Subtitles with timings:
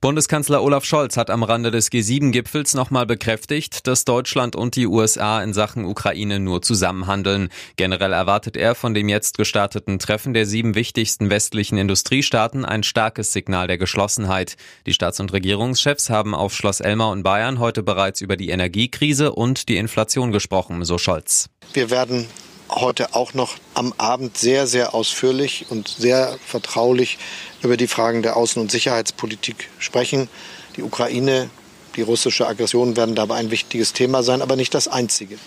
[0.00, 5.42] Bundeskanzler Olaf Scholz hat am Rande des G7-Gipfels nochmal bekräftigt, dass Deutschland und die USA
[5.42, 7.48] in Sachen Ukraine nur zusammenhandeln.
[7.76, 13.32] Generell erwartet er von dem jetzt gestarteten Treffen der sieben wichtigsten westlichen Industriestaaten ein starkes
[13.32, 14.56] Signal der Geschlossenheit.
[14.86, 19.32] Die Staats- und Regierungschefs haben auf Schloss Elmar und Bayern heute bereits über die Energiekrise
[19.32, 21.48] und die Inflation gesprochen, so Scholz.
[21.72, 22.26] Wir werden
[22.74, 27.18] heute auch noch am Abend sehr, sehr ausführlich und sehr vertraulich
[27.62, 30.28] über die Fragen der Außen- und Sicherheitspolitik sprechen.
[30.76, 31.50] Die Ukraine,
[31.96, 35.38] die russische Aggression werden dabei ein wichtiges Thema sein, aber nicht das einzige.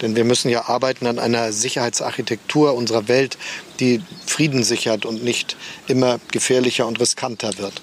[0.00, 3.36] Denn wir müssen ja arbeiten an einer Sicherheitsarchitektur unserer Welt,
[3.78, 5.56] die Frieden sichert und nicht
[5.88, 7.80] immer gefährlicher und riskanter wird.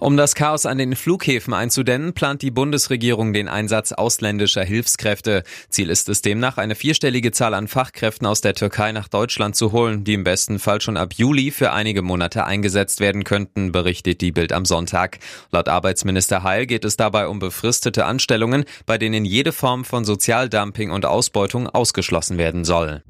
[0.00, 5.42] Um das Chaos an den Flughäfen einzudämmen, plant die Bundesregierung den Einsatz ausländischer Hilfskräfte.
[5.70, 9.72] Ziel ist es demnach, eine vierstellige Zahl an Fachkräften aus der Türkei nach Deutschland zu
[9.72, 14.20] holen, die im besten Fall schon ab Juli für einige Monate eingesetzt werden könnten, berichtet
[14.20, 15.18] die Bild am Sonntag.
[15.50, 20.92] Laut Arbeitsminister Heil geht es dabei um befristete Anstellungen, bei denen jede Form von Sozialdumping
[20.92, 23.02] und Ausbeutung ausgeschlossen werden soll.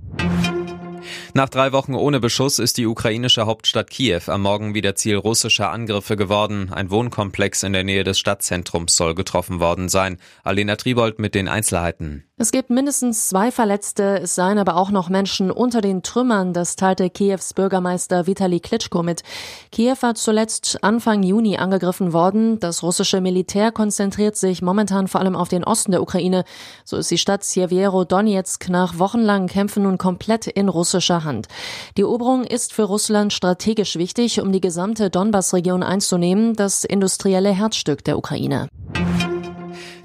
[1.38, 5.70] Nach drei Wochen ohne Beschuss ist die ukrainische Hauptstadt Kiew am Morgen wieder Ziel russischer
[5.70, 6.72] Angriffe geworden.
[6.72, 10.18] Ein Wohnkomplex in der Nähe des Stadtzentrums soll getroffen worden sein.
[10.42, 12.27] Alena Tribold mit den Einzelheiten.
[12.40, 16.76] Es gibt mindestens zwei Verletzte, es seien aber auch noch Menschen unter den Trümmern, das
[16.76, 19.24] teilte Kiews Bürgermeister Vitali Klitschko mit.
[19.72, 22.60] Kiew war zuletzt Anfang Juni angegriffen worden.
[22.60, 26.44] Das russische Militär konzentriert sich momentan vor allem auf den Osten der Ukraine.
[26.84, 31.48] So ist die Stadt Sieviero Donetsk nach wochenlangen Kämpfen nun komplett in russischer Hand.
[31.96, 38.04] Die Eroberung ist für Russland strategisch wichtig, um die gesamte Donbass-Region einzunehmen, das industrielle Herzstück
[38.04, 38.68] der Ukraine.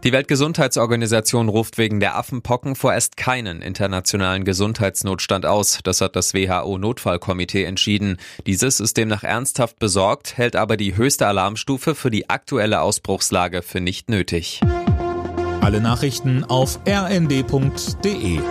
[0.04, 5.80] Die Weltgesundheitsorganisation ruft wegen der Affenpocken vorerst keinen internationalen Gesundheitsnotstand aus.
[5.82, 8.18] Das hat das WHO-Notfallkomitee entschieden.
[8.46, 13.80] Dieses ist demnach ernsthaft besorgt, hält aber die höchste Alarmstufe für die aktuelle Ausbruchslage für
[13.80, 14.60] nicht nötig.
[15.62, 18.42] Alle Nachrichten auf rnd.de